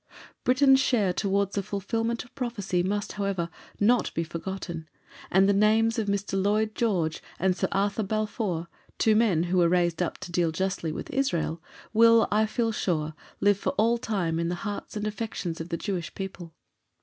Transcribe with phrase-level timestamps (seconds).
[0.43, 4.89] Britain's share towards the fulfilment of prophecy must, however, not be forgotten,
[5.29, 6.43] and the names of Mr.
[6.43, 8.67] Lloyd George and Sir Arthur Balfour,
[8.97, 11.61] two men who were raised up to deal justly with Israel,
[11.93, 15.77] will, I feel sure, live for all time in the hearts and affections of the
[15.77, 16.55] Jewish people.